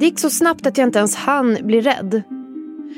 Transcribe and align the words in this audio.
Det 0.00 0.06
gick 0.06 0.18
så 0.18 0.30
snabbt 0.30 0.66
att 0.66 0.78
jag 0.78 0.88
inte 0.88 0.98
ens 0.98 1.16
hann 1.16 1.58
bli 1.62 1.80
rädd. 1.80 2.22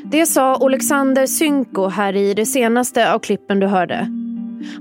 Det 0.04 0.26
sa 0.26 0.54
Alexander 0.54 1.26
Synko 1.26 1.88
här 1.88 2.16
i 2.16 2.34
det 2.34 2.46
senaste 2.46 3.12
av 3.12 3.18
klippen 3.18 3.60
du 3.60 3.66
hörde. 3.66 4.08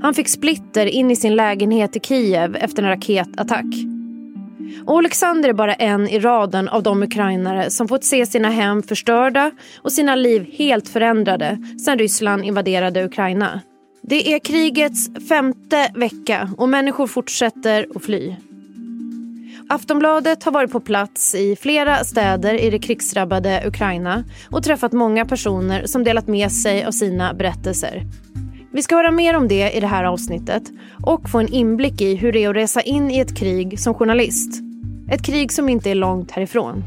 Han 0.01 0.13
fick 0.13 0.29
splitter 0.29 0.85
in 0.85 1.11
i 1.11 1.15
sin 1.15 1.35
lägenhet 1.35 1.95
i 1.95 1.99
Kiev 1.99 2.55
efter 2.55 2.83
en 2.83 2.89
raketattack. 2.89 3.90
Och 4.85 4.97
Alexander 4.97 5.49
är 5.49 5.53
bara 5.53 5.73
en 5.73 6.07
i 6.07 6.19
raden 6.19 6.69
av 6.69 6.83
de 6.83 7.03
ukrainare 7.03 7.69
som 7.69 7.87
fått 7.87 8.03
se 8.03 8.25
sina 8.25 8.49
hem 8.49 8.83
förstörda 8.83 9.51
och 9.81 9.91
sina 9.91 10.15
liv 10.15 10.49
helt 10.53 10.89
förändrade 10.89 11.57
sedan 11.85 11.99
Ryssland 11.99 12.43
invaderade 12.43 13.05
Ukraina. 13.05 13.61
Det 14.03 14.33
är 14.33 14.39
krigets 14.39 15.09
femte 15.29 15.91
vecka 15.95 16.49
och 16.57 16.69
människor 16.69 17.07
fortsätter 17.07 17.87
att 17.95 18.03
fly. 18.03 18.35
Aftonbladet 19.69 20.43
har 20.43 20.51
varit 20.51 20.71
på 20.71 20.79
plats 20.79 21.35
i 21.35 21.55
flera 21.55 22.03
städer 22.03 22.53
i 22.53 22.69
det 22.69 22.79
krigsdrabbade 22.79 23.63
Ukraina 23.67 24.23
och 24.49 24.63
träffat 24.63 24.91
många 24.91 25.25
personer 25.25 25.85
som 25.85 26.03
delat 26.03 26.27
med 26.27 26.51
sig 26.51 26.85
av 26.85 26.91
sina 26.91 27.33
berättelser. 27.33 28.03
Vi 28.73 28.81
ska 28.81 28.95
höra 28.95 29.11
mer 29.11 29.35
om 29.35 29.47
det 29.47 29.71
i 29.71 29.79
det 29.79 29.87
här 29.87 30.03
avsnittet 30.03 30.63
och 31.03 31.29
få 31.29 31.39
en 31.39 31.53
inblick 31.53 32.01
i 32.01 32.15
hur 32.15 32.31
det 32.31 32.43
är 32.43 32.49
att 32.49 32.55
resa 32.55 32.81
in 32.81 33.11
i 33.11 33.19
ett 33.19 33.37
krig 33.37 33.79
som 33.79 33.93
journalist. 33.93 34.70
Ett 35.11 35.25
krig 35.25 35.51
som 35.51 35.69
inte 35.69 35.89
är 35.89 35.95
långt 35.95 36.31
härifrån. 36.31 36.83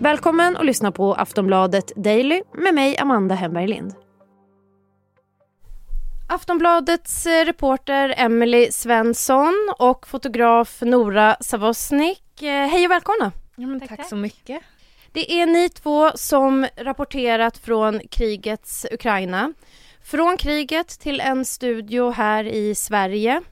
Välkommen 0.00 0.56
att 0.56 0.66
lyssna 0.66 0.92
på 0.92 1.14
Aftonbladet 1.14 1.92
Daily 1.96 2.42
med 2.54 2.74
mig 2.74 2.98
Amanda 2.98 3.34
Hemberg 3.34 3.66
Lind. 3.66 3.94
Aftonbladets 6.28 7.26
eh, 7.26 7.44
reporter 7.44 8.14
Emily 8.16 8.72
Svensson 8.72 9.72
och 9.78 10.06
fotograf 10.06 10.82
Nora 10.82 11.36
Savosnik. 11.40 12.42
Eh, 12.42 12.66
hej 12.66 12.84
och 12.84 12.90
välkomna! 12.90 13.32
Ja, 13.56 13.80
tack, 13.80 13.96
tack 13.96 14.08
så 14.08 14.16
mycket. 14.16 14.62
Det 15.12 15.32
är 15.32 15.46
ni 15.46 15.68
två 15.68 16.10
som 16.14 16.66
rapporterat 16.76 17.58
från 17.58 18.00
krigets 18.10 18.86
Ukraina. 18.92 19.52
Från 20.02 20.36
kriget 20.36 20.88
till 20.88 21.20
en 21.20 21.44
studio 21.44 22.10
här 22.10 22.44
i 22.44 22.74
Sverige. 22.74 23.42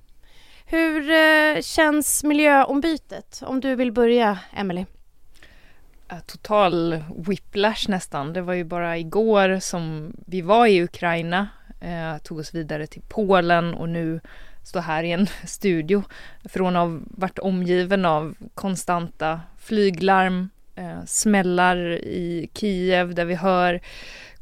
Hur 0.69 1.11
eh, 1.11 1.62
känns 1.62 2.25
miljöombytet? 2.25 3.42
Om 3.47 3.60
du 3.60 3.75
vill 3.75 3.93
börja, 3.93 4.38
Emily. 4.53 4.84
Total 6.27 7.04
whiplash 7.16 7.88
nästan. 7.88 8.32
Det 8.32 8.41
var 8.41 8.54
ju 8.54 8.65
bara 8.65 8.99
igår 8.99 9.59
som 9.60 10.12
vi 10.26 10.41
var 10.41 10.66
i 10.66 10.82
Ukraina 10.82 11.49
eh, 11.81 12.19
tog 12.22 12.38
oss 12.38 12.55
vidare 12.55 12.87
till 12.87 13.03
Polen 13.09 13.75
och 13.75 13.88
nu 13.88 14.21
står 14.65 14.81
här 14.81 15.05
i 15.05 15.12
en 15.12 15.26
studio 15.44 16.03
från 16.44 16.76
att 16.76 16.88
ha 16.88 16.99
varit 17.00 17.38
omgiven 17.38 18.05
av 18.05 18.34
konstanta 18.55 19.41
flyglarm, 19.59 20.50
eh, 20.75 21.05
smällar 21.06 21.76
i 22.05 22.50
Kiev 22.55 23.15
där 23.15 23.25
vi 23.25 23.34
hör 23.34 23.81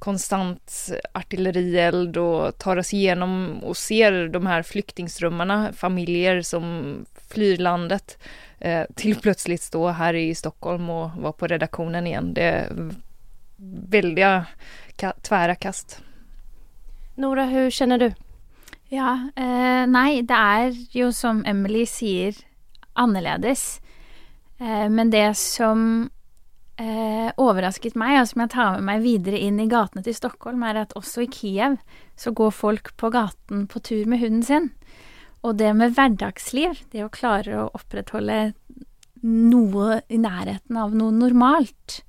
konstant 0.04 0.91
artillerield 1.12 2.16
och 2.16 2.59
tar 2.59 2.76
oss 2.76 2.94
igenom 2.94 3.59
och 3.62 3.76
ser 3.76 4.28
de 4.28 4.47
här 4.47 4.62
flyktingströmmarna, 4.62 5.72
familjer 5.72 6.42
som 6.42 6.97
flyr 7.28 7.56
landet 7.56 8.19
eh, 8.59 8.82
till 8.94 9.16
plötsligt 9.16 9.62
stå 9.62 9.88
här 9.88 10.14
i 10.14 10.34
Stockholm 10.34 10.91
och 10.91 11.10
vara 11.10 11.32
på 11.32 11.47
redaktionen 11.47 12.06
igen. 12.06 12.34
Det 12.34 12.43
är 12.43 12.72
väldiga 13.88 14.47
tvära 15.22 15.54
kast. 15.54 16.00
Nora, 17.14 17.44
hur 17.44 17.70
känner 17.70 17.98
du? 17.98 18.12
Ja, 18.88 19.12
eh, 19.37 19.87
nej, 19.87 20.22
det 20.22 20.34
är 20.34 20.97
ju 20.97 21.12
som 21.12 21.44
Emily 21.44 21.87
säger 21.87 22.34
annorledes. 22.93 23.81
Eh, 24.59 24.88
men 24.88 25.10
det 25.10 25.34
som 25.34 26.10
eh, 26.76 27.32
överraskat 27.36 27.94
mig 27.94 28.20
och 28.20 28.28
som 28.28 28.40
jag 28.40 28.50
tar 28.50 28.72
med 28.72 28.82
mig 28.82 29.00
vidare 29.00 29.38
in 29.38 29.60
i 29.60 29.66
gatorna 29.66 30.02
till 30.02 30.14
Stockholm 30.14 30.62
är 30.62 30.74
att 30.74 30.96
också 30.96 31.22
i 31.22 31.26
Kiev 31.26 31.76
så 32.16 32.30
går 32.30 32.50
folk 32.50 32.96
på 32.96 33.10
gatan 33.10 33.66
på 33.66 33.80
tur 33.80 34.04
med 34.04 34.20
hunden 34.20 34.42
sin. 34.42 34.68
Och 35.40 35.54
det 35.54 35.74
med 35.74 35.94
vardagsliv, 35.94 36.78
det 36.90 37.02
att 37.02 37.12
klara 37.12 37.64
att 37.64 37.74
upprätthålla 37.74 38.52
något 39.14 40.02
i 40.08 40.18
närheten 40.18 40.76
av 40.76 40.96
något 40.96 41.14
normalt, 41.14 42.04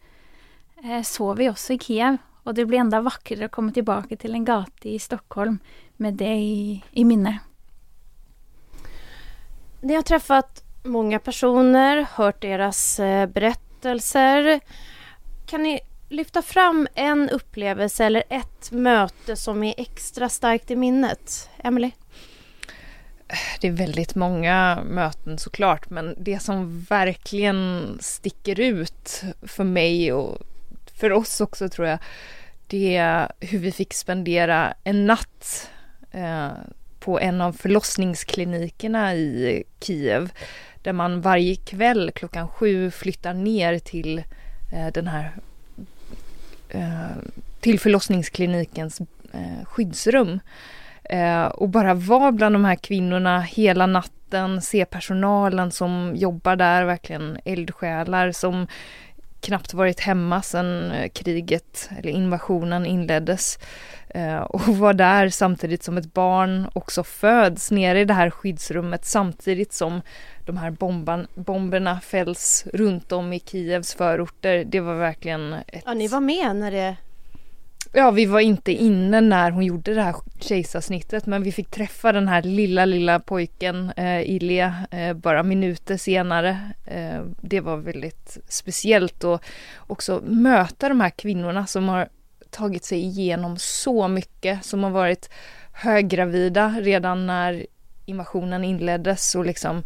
eh, 0.83 1.01
så 1.01 1.33
vi 1.33 1.49
också 1.49 1.73
i 1.73 1.79
Kiev. 1.79 2.17
Och 2.43 2.53
det 2.53 2.65
blir 2.65 2.79
ända 2.79 3.01
vackrare 3.01 3.45
att 3.45 3.51
komma 3.51 3.71
tillbaka 3.71 4.15
till 4.15 4.33
en 4.33 4.45
gata 4.45 4.89
i 4.89 4.99
Stockholm 4.99 5.59
med 5.97 6.13
det 6.13 6.35
i, 6.35 6.83
i 6.91 7.05
minne. 7.05 7.39
Ni 9.81 9.95
har 9.95 10.01
träffat 10.01 10.63
många 10.83 11.19
personer, 11.19 12.07
hört 12.11 12.41
deras 12.41 12.99
eh, 12.99 13.27
berättelser. 13.27 13.64
Kan 15.45 15.63
ni 15.63 15.79
lyfta 16.09 16.41
fram 16.41 16.87
en 16.95 17.29
upplevelse 17.29 18.05
eller 18.05 18.23
ett 18.29 18.71
möte 18.71 19.35
som 19.35 19.63
är 19.63 19.73
extra 19.77 20.29
starkt 20.29 20.71
i 20.71 20.75
minnet? 20.75 21.49
Emily? 21.57 21.91
Det 23.61 23.67
är 23.67 23.71
väldigt 23.71 24.15
många 24.15 24.83
möten 24.85 25.37
såklart, 25.37 25.89
men 25.89 26.15
det 26.17 26.39
som 26.39 26.81
verkligen 26.81 27.97
sticker 28.01 28.59
ut 28.59 29.23
för 29.41 29.63
mig 29.63 30.13
och 30.13 30.37
för 30.99 31.11
oss 31.11 31.41
också 31.41 31.69
tror 31.69 31.87
jag, 31.87 31.99
det 32.67 32.95
är 32.95 33.31
hur 33.39 33.59
vi 33.59 33.71
fick 33.71 33.93
spendera 33.93 34.73
en 34.83 35.05
natt 35.05 35.69
eh, 36.11 36.51
på 36.99 37.19
en 37.19 37.41
av 37.41 37.53
förlossningsklinikerna 37.53 39.15
i 39.15 39.63
Kiev 39.79 40.31
där 40.85 40.93
man 40.93 41.21
varje 41.21 41.55
kväll 41.55 42.11
klockan 42.11 42.47
sju 42.47 42.91
flyttar 42.91 43.33
ner 43.33 43.79
till 43.79 44.17
eh, 44.73 44.87
den 44.93 45.07
här 45.07 45.31
eh, 46.69 47.17
till 47.59 47.79
förlossningsklinikens 47.79 49.01
eh, 49.33 49.65
skyddsrum. 49.65 50.39
Eh, 51.03 51.45
och 51.45 51.69
bara 51.69 51.93
vara 51.93 52.31
bland 52.31 52.55
de 52.55 52.65
här 52.65 52.75
kvinnorna 52.75 53.41
hela 53.41 53.85
natten, 53.85 54.61
se 54.61 54.85
personalen 54.85 55.71
som 55.71 56.13
jobbar 56.15 56.55
där, 56.55 56.83
verkligen 56.83 57.37
eldsjälar 57.45 58.31
som 58.31 58.67
knappt 59.45 59.73
varit 59.73 59.99
hemma 59.99 60.41
sedan 60.41 60.91
eh, 60.91 61.09
kriget 61.09 61.89
eller 61.97 62.11
invasionen 62.11 62.85
inleddes 62.85 63.59
eh, 64.09 64.37
och 64.41 64.61
var 64.61 64.93
där 64.93 65.29
samtidigt 65.29 65.83
som 65.83 65.97
ett 65.97 66.13
barn 66.13 66.69
också 66.73 67.03
föds 67.03 67.71
nere 67.71 67.99
i 67.99 68.05
det 68.05 68.13
här 68.13 68.29
skyddsrummet 68.29 69.05
samtidigt 69.05 69.73
som 69.73 70.01
de 70.45 70.57
här 70.57 70.71
bomban, 70.71 71.27
bomberna 71.35 71.99
fälls 71.99 72.67
runt 72.73 73.11
om 73.11 73.33
i 73.33 73.39
Kievs 73.39 73.93
förorter. 73.93 74.63
Det 74.65 74.79
var 74.79 74.95
verkligen 74.95 75.53
ett... 75.53 75.83
Ja, 75.85 75.93
ni 75.93 76.07
var 76.07 76.19
med 76.19 76.55
när 76.55 76.71
det 76.71 76.95
Ja, 77.97 78.11
vi 78.11 78.25
var 78.25 78.39
inte 78.39 78.71
inne 78.71 79.21
när 79.21 79.51
hon 79.51 79.63
gjorde 79.65 79.93
det 79.93 80.01
här 80.01 80.15
kejsarsnittet 80.39 81.25
men 81.25 81.43
vi 81.43 81.51
fick 81.51 81.71
träffa 81.71 82.11
den 82.11 82.27
här 82.27 82.41
lilla, 82.41 82.85
lilla 82.85 83.19
pojken 83.19 83.91
eh, 83.97 84.29
Ilja 84.29 84.75
eh, 84.91 85.13
bara 85.13 85.43
minuter 85.43 85.97
senare. 85.97 86.59
Eh, 86.85 87.21
det 87.41 87.59
var 87.59 87.77
väldigt 87.77 88.37
speciellt 88.47 89.23
och 89.23 89.41
också 89.87 90.21
möta 90.25 90.89
de 90.89 91.01
här 91.01 91.09
kvinnorna 91.09 91.67
som 91.67 91.89
har 91.89 92.09
tagit 92.49 92.83
sig 92.83 92.99
igenom 92.99 93.57
så 93.57 94.07
mycket, 94.07 94.65
som 94.65 94.83
har 94.83 94.91
varit 94.91 95.29
höggravida 95.71 96.75
redan 96.79 97.27
när 97.27 97.65
invasionen 98.05 98.63
inleddes 98.63 99.35
och 99.35 99.45
liksom 99.45 99.83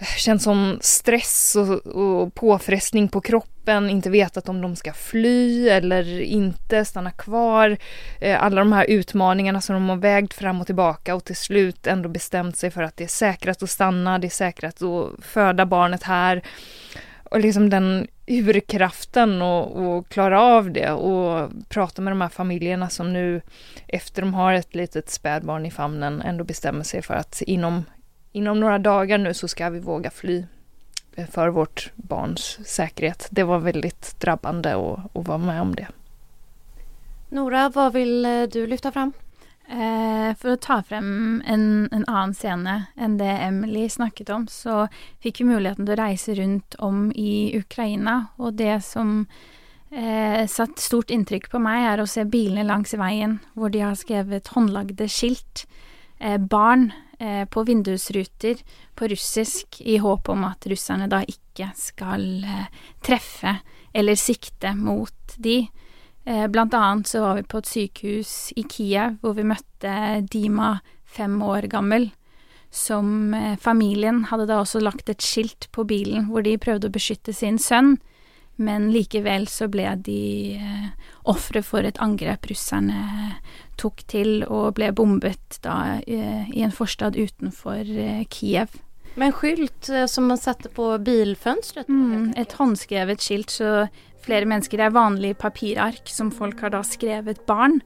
känt 0.00 0.42
som 0.42 0.78
stress 0.80 1.56
och, 1.56 1.86
och 1.86 2.34
påfrestning 2.34 3.08
på 3.08 3.20
kroppen, 3.20 3.90
inte 3.90 4.10
vetat 4.10 4.48
om 4.48 4.60
de 4.60 4.76
ska 4.76 4.92
fly 4.92 5.68
eller 5.68 6.20
inte, 6.20 6.84
stanna 6.84 7.10
kvar. 7.10 7.76
Eh, 8.20 8.42
alla 8.42 8.56
de 8.56 8.72
här 8.72 8.84
utmaningarna 8.84 9.60
som 9.60 9.74
de 9.74 9.88
har 9.88 9.96
vägt 9.96 10.34
fram 10.34 10.60
och 10.60 10.66
tillbaka 10.66 11.14
och 11.14 11.24
till 11.24 11.36
slut 11.36 11.86
ändå 11.86 12.08
bestämt 12.08 12.56
sig 12.56 12.70
för 12.70 12.82
att 12.82 12.96
det 12.96 13.04
är 13.04 13.08
säkrast 13.08 13.62
att 13.62 13.70
stanna, 13.70 14.18
det 14.18 14.26
är 14.26 14.30
säkrast 14.30 14.82
att 14.82 15.24
föda 15.24 15.66
barnet 15.66 16.02
här. 16.02 16.42
Och 17.24 17.40
liksom 17.40 17.70
den 17.70 18.06
urkraften 18.26 19.42
och, 19.42 19.86
och 19.86 20.08
klara 20.08 20.42
av 20.42 20.70
det 20.70 20.90
och 20.90 21.50
prata 21.68 22.02
med 22.02 22.10
de 22.10 22.20
här 22.20 22.28
familjerna 22.28 22.88
som 22.88 23.12
nu 23.12 23.40
efter 23.86 24.22
de 24.22 24.34
har 24.34 24.52
ett 24.54 24.74
litet 24.74 25.10
spädbarn 25.10 25.66
i 25.66 25.70
famnen 25.70 26.22
ändå 26.22 26.44
bestämmer 26.44 26.84
sig 26.84 27.02
för 27.02 27.14
att 27.14 27.42
inom 27.42 27.84
inom 28.36 28.60
några 28.60 28.78
dagar 28.78 29.18
nu 29.18 29.34
så 29.34 29.48
ska 29.48 29.70
vi 29.70 29.80
våga 29.80 30.10
fly 30.10 30.44
eh, 31.14 31.26
för 31.26 31.48
vårt 31.48 31.92
barns 31.94 32.68
säkerhet. 32.68 33.28
Det 33.30 33.42
var 33.42 33.58
väldigt 33.58 34.20
drabbande 34.20 34.72
att, 34.72 35.16
att 35.16 35.28
vara 35.28 35.38
med 35.38 35.62
om 35.62 35.74
det. 35.74 35.86
Nora, 37.28 37.68
vad 37.68 37.92
vill 37.92 38.24
eh, 38.24 38.42
du 38.42 38.66
lyfta 38.66 38.92
fram? 38.92 39.12
Eh, 39.68 40.36
för 40.36 40.50
att 40.50 40.60
ta 40.60 40.82
fram 40.82 41.42
en, 41.46 41.88
en 41.92 42.04
annan 42.06 42.34
scen 42.34 42.80
än 42.96 43.18
det 43.18 43.24
Emily 43.24 43.88
snackat 43.88 44.28
om 44.28 44.48
så 44.48 44.88
fick 45.20 45.40
vi 45.40 45.44
möjligheten 45.44 45.88
att 45.88 45.98
resa 45.98 46.34
runt 46.34 46.74
om 46.74 47.12
i 47.12 47.58
Ukraina 47.58 48.26
och 48.36 48.52
det 48.52 48.80
som 48.80 49.26
eh, 49.90 50.46
satt 50.46 50.78
stort 50.78 51.10
intryck 51.10 51.50
på 51.50 51.58
mig 51.58 51.84
är 51.84 51.98
att 51.98 52.10
se 52.10 52.24
bilarna 52.24 52.62
längs 52.62 52.94
vägen 52.94 53.38
där 53.54 53.68
de 53.68 53.80
har 53.80 53.94
skrivit 53.94 54.48
handlagda 54.48 55.08
skilt. 55.08 55.66
Eh, 56.18 56.38
barn 56.38 56.92
Eh, 57.18 57.44
på 57.44 57.62
vindusruter 57.62 58.56
på 58.94 59.08
russisk 59.08 59.80
i 59.80 59.96
håp 59.96 60.28
om 60.28 60.44
att 60.44 60.66
ryssarna 60.66 61.06
då 61.08 61.20
inte 61.20 61.70
ska 61.74 62.04
eh, 62.44 62.64
träffa 63.00 63.56
eller 63.92 64.14
sikta 64.14 64.74
mot 64.74 65.34
de. 65.36 65.66
Eh, 66.24 66.46
bland 66.46 66.74
annat 66.74 67.06
så 67.06 67.20
var 67.20 67.34
vi 67.34 67.42
på 67.42 67.58
ett 67.58 67.68
sjukhus 67.68 68.52
i 68.56 68.62
Kiev 68.62 69.16
där 69.20 69.32
vi 69.32 69.44
mötte 69.44 70.20
Dima, 70.30 70.78
fem 71.06 71.42
år 71.42 71.62
gammal, 71.62 72.10
som 72.70 73.34
eh, 73.34 73.58
familjen 73.58 74.24
hade 74.24 74.46
då 74.46 74.60
också 74.60 74.80
lagt 74.80 75.08
ett 75.08 75.22
skilt 75.22 75.72
på 75.72 75.84
bilen 75.84 76.32
där 76.32 76.42
de 76.42 76.58
försökte 76.58 76.86
att 76.86 76.92
beskydda 76.92 77.32
sin 77.32 77.58
son. 77.58 77.96
Men 78.56 78.88
likevel 78.92 79.46
så 79.52 79.68
blev 79.68 80.00
de 80.06 80.56
eh, 80.56 80.88
ofre 81.28 81.60
for 81.64 81.84
et 81.84 81.98
angrep 82.00 82.48
russerne 82.48 83.02
tok 83.80 84.02
til, 84.08 84.40
og 84.48 84.76
ble 84.78 84.90
bombet 84.96 85.60
da 85.64 86.00
eh, 86.06 86.48
i 86.52 86.64
en 86.64 86.74
forstad 86.74 87.18
utenfor 87.18 87.84
eh, 87.84 88.24
Kiev. 88.32 88.78
Med 89.16 89.30
en 89.30 89.36
skylt 89.36 89.90
eh, 89.92 90.06
som 90.10 90.28
man 90.30 90.40
satte 90.40 90.72
på 90.72 90.88
bilfönstret? 91.04 91.88
Mm, 91.88 92.32
et 92.36 92.56
håndskrevet 92.56 93.24
skilt, 93.24 93.52
så 93.52 93.88
flere 94.26 94.48
mennesker 94.48 94.80
Det 94.80 94.88
er 94.88 94.94
vanlige 94.96 95.38
papirark 95.38 96.08
som 96.10 96.32
folk 96.34 96.60
har 96.64 96.72
da 96.74 96.80
skrevet 96.82 97.44
barn 97.46 97.78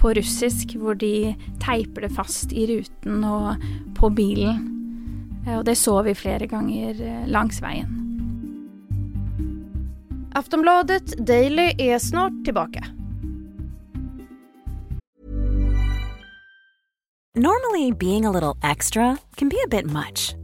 på 0.00 0.10
russisk, 0.18 0.74
hvor 0.80 0.98
de 0.98 1.34
teiper 1.62 2.08
det 2.08 2.14
fast 2.16 2.52
i 2.52 2.66
ruten 2.72 3.22
og 3.28 3.62
på 3.94 4.10
bilen. 4.10 4.70
Og 5.54 5.62
det 5.68 5.76
så 5.78 6.00
vi 6.02 6.16
flere 6.16 6.48
ganger 6.50 7.04
langs 7.30 7.60
veien. 7.62 8.03
Aftonbladet 10.36 11.26
Daily 11.26 11.74
är 11.78 11.98
snart 11.98 12.44
tillbaka. 12.44 12.84
Normally 17.36 17.92
being 17.92 18.26
a 18.26 18.30
little 18.30 18.70
extra 18.70 19.16
can 19.36 19.48
be 19.48 19.56
a 19.64 19.68
bit 19.70 19.86
much. 19.86 20.43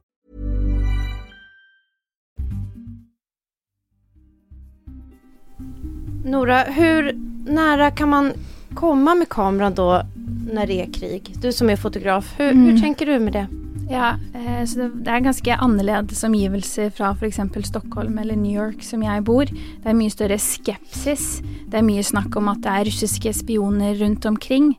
Nora, 6.23 6.63
hur 6.63 7.13
nära 7.45 7.91
kan 7.91 8.09
man 8.09 8.33
komma 8.73 9.15
med 9.15 9.29
kameran 9.29 9.73
då 9.73 10.03
när 10.51 10.67
det 10.67 10.81
är 10.81 10.93
krig? 10.93 11.35
Du 11.41 11.53
som 11.53 11.69
är 11.69 11.75
fotograf, 11.75 12.33
hur, 12.37 12.51
mm. 12.51 12.65
hur 12.65 12.79
tänker 12.79 13.05
du 13.05 13.19
med 13.19 13.33
det? 13.33 13.47
Ja, 13.89 14.15
eh, 14.33 14.65
så 14.65 14.79
det, 14.79 14.89
det 14.93 15.11
er 15.11 15.19
ganske 15.19 15.55
annerledes 15.55 16.23
omgivelser 16.23 16.89
fra 16.89 17.11
f.eks. 17.11 17.39
Stockholm 17.67 18.17
eller 18.17 18.35
New 18.35 18.53
York, 18.55 18.83
som 18.83 19.03
jeg 19.03 19.23
bor. 19.23 19.45
Det 19.45 19.89
er 19.89 19.97
mye 19.97 20.13
større 20.13 20.37
skepsis. 20.39 21.41
Det 21.67 21.79
er 21.79 21.87
mye 21.87 22.03
snakk 22.03 22.37
om 22.39 22.47
at 22.53 22.61
det 22.63 22.71
er 22.71 22.87
russiske 22.87 23.33
spioner 23.41 23.95
rundt 23.99 24.25
omkring. 24.25 24.75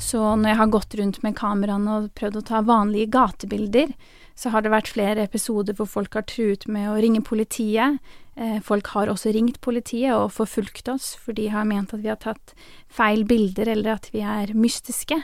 Så 0.00 0.18
når 0.36 0.48
jeg 0.48 0.58
har 0.58 0.72
gått 0.72 0.94
rundt 0.94 1.20
med 1.22 1.36
kameraene 1.38 1.98
og 1.98 2.10
prøvd 2.18 2.40
å 2.40 2.46
ta 2.48 2.62
vanlige 2.66 3.12
gatebilder, 3.14 3.92
så 4.38 4.50
har 4.54 4.62
det 4.62 4.70
vært 4.70 4.90
flere 4.90 5.24
episoder 5.26 5.74
hvor 5.74 5.88
folk 5.90 6.14
har 6.14 6.26
truet 6.30 6.66
med 6.70 6.90
å 6.90 6.98
ringe 6.98 7.22
politiet. 7.26 7.98
Eh, 8.38 8.60
folk 8.62 8.86
har 8.94 9.10
også 9.10 9.32
ringt 9.34 9.58
politiet 9.64 10.14
og 10.14 10.30
forfulgt 10.36 10.88
oss, 10.92 11.16
for 11.18 11.34
de 11.34 11.48
har 11.50 11.66
ment 11.66 11.90
at 11.94 12.04
vi 12.04 12.12
har 12.12 12.20
tatt 12.22 12.54
feil 12.86 13.24
bilder, 13.26 13.72
eller 13.74 13.96
at 13.98 14.08
vi 14.14 14.22
er 14.22 14.54
mystiske. 14.54 15.18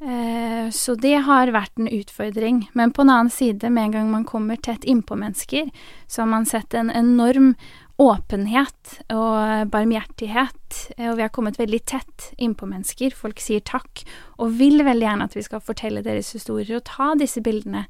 Eh, 0.00 0.66
så 0.74 0.96
det 0.98 1.14
har 1.24 1.54
vært 1.54 1.78
en 1.78 1.88
utfordring. 1.88 2.66
Men 2.74 2.92
på 2.92 3.06
en 3.06 3.12
annen 3.14 3.30
side, 3.32 3.70
med 3.70 3.84
en 3.84 3.94
gang 3.94 4.10
man 4.10 4.26
kommer 4.28 4.58
tett 4.58 4.84
innpå 4.84 5.16
mennesker, 5.16 5.70
så 6.06 6.24
har 6.24 6.32
man 6.34 6.46
sett 6.46 6.74
en 6.74 6.90
enorm 6.90 7.54
åpenhet 7.96 8.98
og 9.08 9.70
barmhjertighet. 9.70 10.90
Och 10.90 11.00
eh, 11.00 11.10
og 11.10 11.16
vi 11.16 11.22
har 11.22 11.28
kommet 11.28 11.58
veldig 11.58 11.84
tett 11.84 12.32
innpå 12.36 12.66
mennesker. 12.66 13.10
Folk 13.10 13.40
sier 13.40 13.60
takk 13.60 14.02
og 14.36 14.58
vil 14.58 14.84
veldig 14.84 15.06
gjerne 15.06 15.30
at 15.30 15.36
vi 15.36 15.46
skal 15.46 15.64
fortelle 15.64 16.02
deres 16.02 16.32
historier 16.36 16.76
og 16.76 16.84
ta 16.84 17.14
disse 17.14 17.40
bildene 17.40 17.86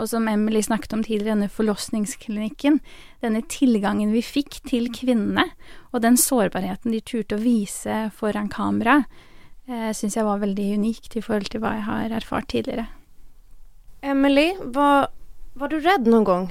og 0.00 0.08
som 0.08 0.28
Emily 0.28 0.62
snakket 0.64 0.94
om 0.96 1.02
tidligere, 1.04 1.34
denne 1.34 1.50
forlossningsklinikken, 1.52 2.80
denne 3.20 3.42
tilgangen 3.52 4.14
vi 4.14 4.22
fikk 4.24 4.62
til 4.70 4.88
kvinnene, 4.94 5.50
og 5.92 6.02
den 6.04 6.16
sårbarheten 6.20 6.94
de 6.94 7.02
turte 7.04 7.36
å 7.36 7.42
vise 7.42 8.06
foran 8.16 8.48
kamera, 8.52 9.02
eh, 9.68 9.92
syns 9.92 10.16
jeg 10.16 10.24
var 10.24 10.40
veldig 10.40 10.72
unikt 10.80 11.16
i 11.16 11.24
forhold 11.24 11.52
til 11.52 11.60
hva 11.60 11.76
jeg 11.76 11.86
har 11.90 12.16
erfart 12.16 12.48
tidligere. 12.48 12.88
Emily, 14.00 14.54
var, 14.64 15.10
var 15.54 15.68
du 15.68 15.80
rädd 15.80 16.06
någon 16.06 16.24
gång? 16.24 16.50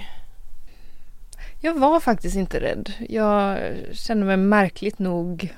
Jag 1.62 1.80
var 1.80 2.00
faktiskt 2.00 2.36
inte 2.36 2.60
rädd. 2.60 2.94
Jag 3.10 3.58
kände 3.92 4.26
mig 4.26 4.38
märkligt 4.38 5.00
nog 5.00 5.54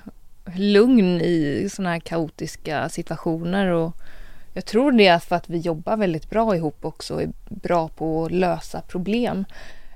lugn 0.55 1.21
i 1.21 1.67
sådana 1.71 1.89
här 1.89 2.00
kaotiska 2.00 2.89
situationer 2.89 3.67
och 3.67 3.95
jag 4.53 4.65
tror 4.65 4.91
det 4.91 5.08
är 5.08 5.20
för 5.20 5.36
att 5.36 5.50
vi 5.50 5.58
jobbar 5.58 5.98
väldigt 5.98 6.29
bra 6.29 6.55
ihop 6.55 6.86
också 6.86 7.13
och 7.13 7.22
är 7.22 7.29
bra 7.50 7.88
på 7.88 8.25
att 8.25 8.31
lösa 8.31 8.81
problem. 8.81 9.46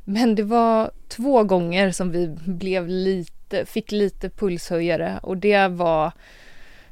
Men 0.04 0.36
det 0.36 0.44
var 0.44 0.92
två 1.08 1.44
gånger 1.44 1.92
som 1.92 2.12
vi 2.12 2.28
blev 2.46 2.88
lite, 2.88 3.66
fick 3.66 3.92
lite 3.92 4.30
pulshöjare 4.30 5.20
och 5.22 5.38
det 5.38 5.68
var 5.68 6.12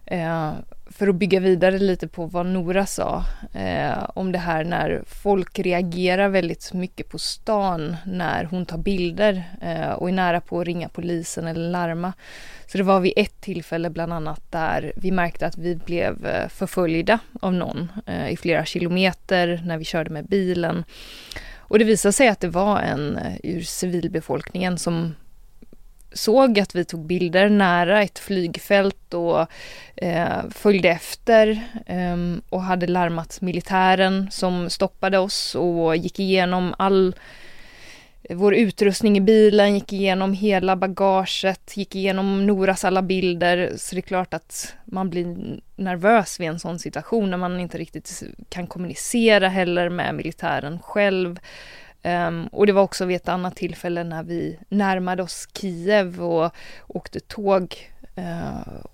eh, 0.06 0.52
för 0.96 1.08
att 1.08 1.16
bygga 1.16 1.40
vidare 1.40 1.80
lite 1.80 2.08
på 2.08 2.26
vad 2.26 2.46
Nora 2.46 2.86
sa 2.86 3.26
eh, 3.54 4.10
om 4.16 4.32
det 4.32 4.38
här 4.38 4.64
när 4.64 5.04
folk 5.08 5.60
reagerar 5.60 6.30
väldigt 6.30 6.74
mycket 6.74 7.10
på 7.10 7.20
stan 7.20 7.96
när 8.06 8.44
hon 8.44 8.66
tar 8.66 8.78
bilder 8.78 9.44
eh, 9.62 9.92
och 9.92 10.10
är 10.10 10.14
nära 10.14 10.42
på 10.42 10.60
att 10.60 10.66
ringa 10.66 10.90
polisen 10.90 11.48
eller 11.48 11.70
larma. 11.70 12.14
Så 12.66 12.78
det 12.78 12.84
var 12.84 13.00
vid 13.00 13.14
ett 13.16 13.42
tillfälle 13.42 13.90
bland 13.90 14.14
annat 14.14 14.52
där 14.52 14.94
vi 14.96 15.12
märkte 15.12 15.48
att 15.48 15.58
vi 15.58 15.76
blev 15.76 16.26
eh, 16.26 16.48
förföljda 16.48 17.20
av 17.42 17.54
någon 17.54 17.92
eh, 18.06 18.30
i 18.30 18.38
flera 18.38 18.66
kilometer 18.66 19.62
när 19.66 19.78
vi 19.78 19.86
körde 19.86 20.10
med 20.10 20.26
bilen. 20.26 20.84
Och 21.58 21.80
det 21.80 21.86
visade 21.86 22.14
sig 22.14 22.28
att 22.28 22.40
det 22.40 22.48
var 22.48 22.80
en 22.80 23.18
eh, 23.18 23.36
ur 23.44 23.62
civilbefolkningen 23.62 24.78
som 24.78 25.16
såg 26.14 26.60
att 26.60 26.76
vi 26.76 26.86
tog 26.86 27.06
bilder 27.06 27.50
nära 27.50 28.04
ett 28.04 28.20
flygfält 28.20 29.14
och 29.14 29.48
eh, 29.96 30.50
följde 30.50 30.90
efter 30.90 31.50
eh, 31.86 32.18
och 32.50 32.62
hade 32.62 32.88
larmat 32.88 33.42
militären 33.42 34.28
som 34.32 34.70
stoppade 34.70 35.18
oss 35.18 35.56
och 35.56 35.96
gick 35.96 36.20
igenom 36.20 36.76
all 36.78 37.16
vår 38.30 38.56
utrustning 38.56 39.18
i 39.18 39.22
bilen, 39.22 39.74
gick 39.74 39.94
igenom 39.94 40.34
hela 40.34 40.76
bagaget, 40.76 41.78
gick 41.78 41.96
igenom 41.96 42.46
Noras 42.46 42.86
alla 42.86 43.02
bilder. 43.02 43.74
Så 43.78 43.96
det 43.96 44.00
är 44.00 44.02
klart 44.02 44.34
att 44.34 44.76
man 44.86 45.10
blir 45.10 45.60
nervös 45.76 46.40
vid 46.40 46.48
en 46.48 46.60
sån 46.60 46.80
situation 46.80 47.30
när 47.30 47.38
man 47.38 47.60
inte 47.60 47.78
riktigt 47.78 48.24
kan 48.50 48.68
kommunicera 48.68 49.48
heller 49.48 49.90
med 49.90 50.16
militären 50.16 50.80
själv. 50.80 51.40
Um, 52.04 52.48
och 52.48 52.68
det 52.68 52.74
var 52.74 52.82
också 52.82 53.06
vid 53.06 53.16
ett 53.16 53.30
annat 53.30 53.56
tillfälle 53.56 54.04
när 54.04 54.24
vi 54.24 54.60
närmade 54.70 55.24
oss 55.24 55.48
Kiev 55.54 56.24
och 56.24 56.52
åkte 56.88 57.20
tåg 57.20 57.92
uh, 58.18 58.86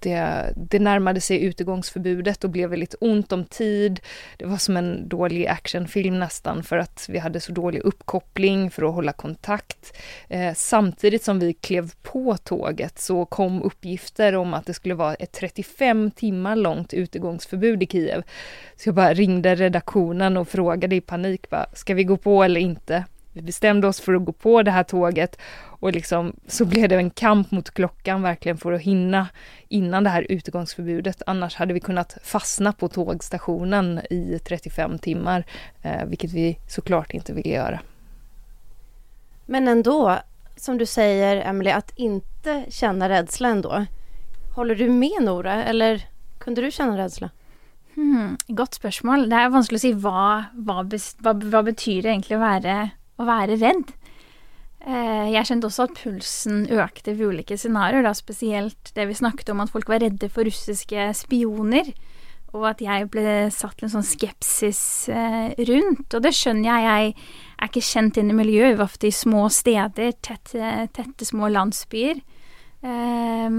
det, 0.00 0.52
det 0.56 0.78
närmade 0.78 1.20
sig 1.20 1.44
utegångsförbudet 1.44 2.44
och 2.44 2.50
blev 2.50 2.70
väldigt 2.70 2.94
ont 3.00 3.32
om 3.32 3.44
tid. 3.44 4.00
Det 4.36 4.46
var 4.46 4.56
som 4.56 4.76
en 4.76 5.08
dålig 5.08 5.46
actionfilm 5.46 6.18
nästan 6.18 6.62
för 6.62 6.78
att 6.78 7.06
vi 7.08 7.18
hade 7.18 7.40
så 7.40 7.52
dålig 7.52 7.80
uppkoppling 7.80 8.70
för 8.70 8.82
att 8.82 8.94
hålla 8.94 9.12
kontakt. 9.12 9.96
Eh, 10.28 10.54
samtidigt 10.54 11.24
som 11.24 11.38
vi 11.38 11.52
klev 11.52 11.92
på 12.02 12.36
tåget 12.36 12.98
så 12.98 13.24
kom 13.24 13.62
uppgifter 13.62 14.34
om 14.34 14.54
att 14.54 14.66
det 14.66 14.74
skulle 14.74 14.94
vara 14.94 15.14
ett 15.14 15.32
35 15.32 16.10
timmar 16.10 16.56
långt 16.56 16.94
utegångsförbud 16.94 17.82
i 17.82 17.86
Kiev. 17.86 18.22
Så 18.76 18.88
jag 18.88 18.94
bara 18.94 19.14
ringde 19.14 19.54
redaktionen 19.54 20.36
och 20.36 20.48
frågade 20.48 20.96
i 20.96 21.00
panik, 21.00 21.50
bara, 21.50 21.66
ska 21.74 21.94
vi 21.94 22.04
gå 22.04 22.16
på 22.16 22.42
eller 22.42 22.60
inte? 22.60 23.04
Vi 23.38 23.42
bestämde 23.42 23.86
oss 23.86 24.00
för 24.00 24.14
att 24.14 24.24
gå 24.24 24.32
på 24.32 24.62
det 24.62 24.70
här 24.70 24.82
tåget 24.82 25.38
och 25.80 25.92
liksom 25.92 26.32
så 26.46 26.64
blev 26.64 26.88
det 26.88 26.96
en 26.96 27.10
kamp 27.10 27.50
mot 27.50 27.70
klockan 27.70 28.22
verkligen 28.22 28.58
för 28.58 28.72
att 28.72 28.80
hinna 28.80 29.28
innan 29.68 30.04
det 30.04 30.10
här 30.10 30.26
utegångsförbudet. 30.28 31.22
Annars 31.26 31.56
hade 31.56 31.74
vi 31.74 31.80
kunnat 31.80 32.18
fastna 32.22 32.72
på 32.72 32.88
tågstationen 32.88 34.00
i 34.10 34.40
35 34.44 34.98
timmar, 34.98 35.44
eh, 35.82 36.04
vilket 36.06 36.32
vi 36.32 36.58
såklart 36.68 37.14
inte 37.14 37.32
ville 37.32 37.48
göra. 37.48 37.80
Men 39.46 39.68
ändå, 39.68 40.16
som 40.56 40.78
du 40.78 40.86
säger 40.86 41.36
Emily, 41.36 41.70
att 41.70 41.92
inte 41.96 42.64
känna 42.68 43.08
rädsla 43.08 43.48
ändå. 43.48 43.86
Håller 44.54 44.74
du 44.74 44.90
med 44.90 45.22
Nora 45.22 45.64
eller 45.64 46.06
kunde 46.38 46.60
du 46.60 46.70
känna 46.70 46.98
rädsla? 46.98 47.30
Hmm, 47.94 48.36
godt 48.48 48.74
spørsmål. 48.74 49.30
Det 49.30 49.36
er 49.36 49.48
vanskelig 49.50 49.78
å 49.78 49.82
si 49.82 49.92
hva, 49.94 50.44
hva, 50.54 50.82
hva, 51.22 51.32
hva 51.34 51.62
betyr 51.62 52.02
det 52.02 52.10
egentlig 52.10 52.36
å 52.38 52.44
være 52.44 52.74
å 53.18 53.26
være 53.28 53.58
redd. 53.60 53.94
Eh, 54.78 55.26
jeg 55.34 55.48
kjente 55.48 55.68
også 55.68 55.88
at 55.88 55.96
pulsen 55.98 56.60
økte 56.70 57.16
ved 57.18 57.34
ulike 57.34 57.58
scenarioer, 57.58 58.06
da 58.06 58.14
spesielt 58.16 58.92
det 58.94 59.08
vi 59.10 59.16
snakket 59.18 59.50
om 59.52 59.64
at 59.64 59.72
folk 59.72 59.90
var 59.90 60.04
redde 60.04 60.30
for 60.32 60.46
russiske 60.48 61.10
spioner. 61.18 61.90
Og 62.56 62.62
at 62.70 62.80
jeg 62.80 63.10
ble 63.12 63.50
satt 63.52 63.76
til 63.76 63.88
en 63.88 63.98
sånn 63.98 64.06
skepsis 64.06 64.80
eh, 65.12 65.50
rundt. 65.68 66.14
Og 66.16 66.22
det 66.24 66.32
skjønner 66.32 66.70
jeg. 66.70 66.86
Jeg 66.86 67.58
er 67.58 67.68
ikke 67.68 67.84
kjent 67.84 68.20
inn 68.20 68.32
i 68.32 68.38
miljøet. 68.38 68.72
Vi 68.72 68.78
var 68.78 68.86
ofte 68.88 69.10
i 69.10 69.12
små 69.12 69.48
steder, 69.52 70.14
tette, 70.24 70.70
tette 70.96 71.28
små 71.28 71.50
landsbyer. 71.52 72.22
Eh, 72.80 73.58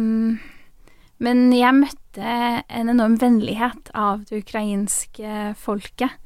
men 1.19 1.43
jeg 1.53 1.75
møtte 1.75 2.33
en 2.63 2.89
enorm 2.95 3.19
vennlighet 3.21 3.91
av 3.93 4.23
det 4.31 4.41
ukrainske 4.41 5.51
folket. 5.59 6.17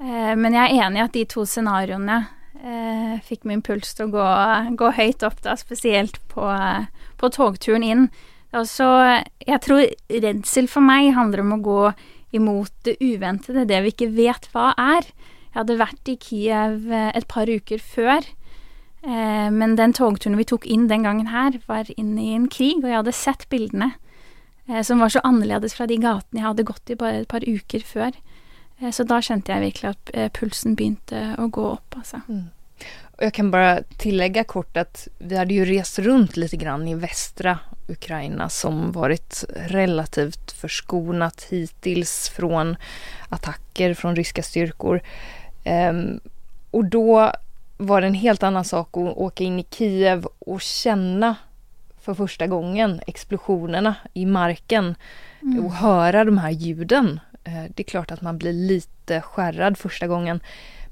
Eh, 0.00 0.34
men 0.36 0.56
jeg 0.56 0.66
er 0.66 0.86
enig 0.86 1.00
i 1.00 1.04
at 1.04 1.16
de 1.16 1.24
to 1.28 1.44
scenarioene 1.48 2.18
eh, 2.60 3.16
fikk 3.26 3.46
min 3.48 3.62
puls 3.64 3.92
til 3.96 4.08
å 4.08 4.14
gå, 4.14 4.28
gå 4.80 4.92
høyt 4.96 5.24
opp, 5.26 5.40
da, 5.44 5.56
spesielt 5.60 6.20
på, 6.32 6.48
på 7.20 7.32
togturen 7.36 7.84
inn. 7.86 8.08
Altså, 8.56 8.86
jeg 9.46 9.62
tror 9.62 9.84
redsel 10.10 10.66
for 10.70 10.82
meg 10.82 11.12
handler 11.14 11.44
om 11.44 11.54
å 11.54 11.62
gå 11.62 11.82
imot 12.34 12.72
det 12.86 12.96
uventede, 13.02 13.66
det 13.68 13.78
vi 13.84 13.92
ikke 13.94 14.10
vet 14.14 14.48
hva 14.54 14.72
er. 14.78 15.06
Jeg 15.50 15.58
hadde 15.58 15.80
vært 15.80 16.10
i 16.10 16.18
Kiev 16.22 16.92
eh, 16.94 17.10
et 17.18 17.26
par 17.30 17.50
uker 17.50 17.82
før, 17.82 18.26
eh, 19.02 19.48
men 19.50 19.74
den 19.78 19.94
togturen 19.96 20.38
vi 20.38 20.46
tok 20.46 20.66
inn 20.70 20.86
den 20.90 21.06
gangen 21.06 21.30
her, 21.32 21.58
var 21.70 21.90
inn 21.96 22.14
i 22.18 22.32
en 22.36 22.46
krig, 22.50 22.82
og 22.82 22.90
jeg 22.90 23.00
hadde 23.00 23.16
sett 23.18 23.48
bildene, 23.50 23.92
eh, 24.68 24.82
som 24.86 25.02
var 25.02 25.14
så 25.14 25.22
annerledes 25.26 25.74
fra 25.78 25.88
de 25.90 25.98
gatene 26.02 26.42
jeg 26.42 26.46
hadde 26.46 26.68
gått 26.70 26.94
i 26.94 26.98
bare 26.98 27.24
et 27.24 27.30
par 27.30 27.46
uker 27.46 27.86
før. 27.86 28.14
Eh, 28.80 28.90
så 28.90 29.04
da 29.04 29.22
kände 29.22 29.52
jag 29.52 29.60
verkligen 29.60 29.90
att 29.90 30.10
eh, 30.14 30.28
pulsen 30.28 30.74
började 30.74 31.34
att 31.38 31.50
gå 31.50 31.70
upp. 31.70 31.96
Alltså. 31.96 32.20
Mm. 32.28 32.44
Jag 33.18 33.34
kan 33.34 33.50
bara 33.50 33.82
tillägga 33.82 34.44
kort 34.44 34.76
att 34.76 35.08
vi 35.18 35.36
hade 35.36 35.54
ju 35.54 35.64
rest 35.64 35.98
runt 35.98 36.36
lite 36.36 36.56
grann 36.56 36.88
i 36.88 36.94
västra 36.94 37.58
Ukraina 37.88 38.48
som 38.48 38.92
varit 38.92 39.44
relativt 39.56 40.52
förskonat 40.52 41.46
hittills 41.50 42.28
från 42.28 42.76
attacker 43.28 43.94
från 43.94 44.16
ryska 44.16 44.42
styrkor. 44.42 45.00
Um, 45.64 46.20
och 46.70 46.84
då 46.84 47.32
var 47.76 48.00
det 48.00 48.06
en 48.06 48.14
helt 48.14 48.42
annan 48.42 48.64
sak 48.64 48.88
att 48.96 49.16
åka 49.16 49.44
in 49.44 49.58
i 49.58 49.66
Kiev 49.70 50.26
och 50.38 50.60
känna 50.60 51.34
för 52.00 52.14
första 52.14 52.46
gången 52.46 53.00
explosionerna 53.06 53.94
i 54.14 54.26
marken 54.26 54.94
mm. 55.42 55.64
och 55.64 55.72
höra 55.72 56.24
de 56.24 56.38
här 56.38 56.50
ljuden 56.50 57.20
det 57.42 57.80
är 57.80 57.84
klart 57.84 58.10
att 58.10 58.22
man 58.22 58.38
blir 58.38 58.52
lite 58.52 59.20
skärrad 59.20 59.78
första 59.78 60.06
gången. 60.06 60.40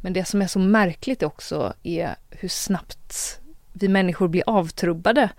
Men 0.00 0.12
det 0.12 0.24
som 0.24 0.42
är 0.42 0.46
så 0.46 0.58
märkligt 0.58 1.22
också 1.22 1.74
är 1.82 2.16
hur 2.30 2.48
snabbt 2.48 3.40
vi 3.72 3.88
människor 3.88 4.28
blir 4.28 4.42
avtrubbade. 4.46 5.30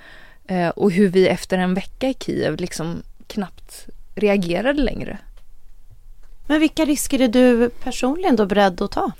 Eh, 0.48 0.70
och 0.70 0.92
hur 0.92 1.10
vi 1.10 1.28
efter 1.28 1.58
en 1.58 1.74
vecka 1.74 2.10
i 2.10 2.14
Kiev 2.14 2.56
liksom 2.56 3.04
knappt 3.28 3.88
reagerade 4.16 4.82
längre. 4.82 5.18
Men 6.48 6.60
vilka 6.60 6.86
risker 6.86 7.22
är 7.22 7.28
du 7.28 7.70
personligen 7.70 8.36
då 8.36 8.46
beredd 8.46 8.82
att 8.82 8.92
ta? 8.92 9.12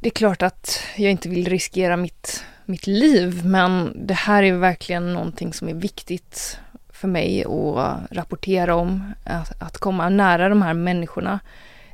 Det 0.00 0.08
är 0.08 0.10
klart 0.10 0.42
att 0.42 0.80
jag 0.96 1.10
inte 1.10 1.28
vill 1.28 1.48
riskera 1.48 1.96
mitt, 1.96 2.44
mitt 2.64 2.86
liv 2.86 3.44
men 3.44 3.92
det 4.06 4.14
här 4.14 4.42
är 4.42 4.52
verkligen 4.52 5.12
någonting 5.12 5.52
som 5.52 5.68
är 5.68 5.74
viktigt 5.74 6.58
för 7.04 7.08
mig 7.08 7.44
att 7.44 8.16
rapportera 8.16 8.74
om, 8.74 9.14
att, 9.24 9.62
att 9.62 9.78
komma 9.78 10.08
nära 10.08 10.48
de 10.48 10.62
här 10.62 10.74
människorna. 10.74 11.40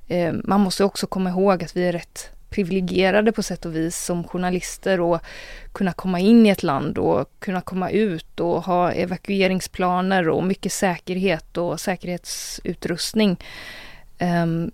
Eh, 0.08 0.32
man 0.44 0.60
måste 0.60 0.84
också 0.84 1.06
komma 1.06 1.30
ihåg 1.30 1.64
att 1.64 1.76
vi 1.76 1.88
är 1.88 1.92
rätt 1.92 2.30
privilegierade 2.50 3.32
på 3.32 3.42
sätt 3.42 3.66
och 3.66 3.76
vis 3.76 4.04
som 4.04 4.24
journalister 4.24 5.00
och 5.00 5.20
kunna 5.72 5.92
komma 5.92 6.20
in 6.20 6.46
i 6.46 6.48
ett 6.48 6.62
land 6.62 6.98
och 6.98 7.30
kunna 7.38 7.60
komma 7.60 7.90
ut 7.90 8.40
och 8.40 8.64
ha 8.64 8.92
evakueringsplaner 8.92 10.28
och 10.28 10.44
mycket 10.44 10.72
säkerhet 10.72 11.56
och 11.56 11.80
säkerhetsutrustning. 11.80 13.36
Um, 14.20 14.70